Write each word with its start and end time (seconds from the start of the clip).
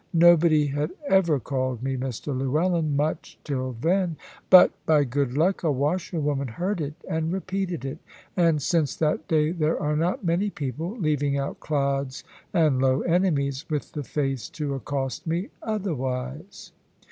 Nobody 0.17 0.65
had 0.65 0.93
ever 1.07 1.39
called 1.39 1.83
me 1.83 1.95
"Mr 1.95 2.35
Llewellyn" 2.35 2.95
much 2.95 3.37
till 3.43 3.73
then; 3.81 4.17
but, 4.49 4.71
by 4.87 5.03
good 5.03 5.37
luck, 5.37 5.61
a 5.61 5.71
washerwoman 5.71 6.47
heard 6.47 6.81
it 6.81 6.95
and 7.07 7.31
repeated 7.31 7.85
it; 7.85 7.99
and 8.35 8.63
since 8.63 8.95
that 8.95 9.27
day 9.27 9.51
there 9.51 9.79
are 9.79 9.95
not 9.95 10.25
many 10.25 10.49
people 10.49 10.97
(leaving 10.97 11.37
out 11.37 11.59
clods 11.59 12.23
and 12.51 12.81
low 12.81 13.01
enemies) 13.01 13.63
with 13.69 13.91
the 13.91 14.01
face 14.03 14.49
to 14.49 14.73
accost 14.73 15.27
me 15.27 15.49
otherwise. 15.61 16.71